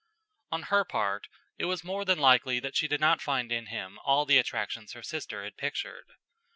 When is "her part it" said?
0.63-1.65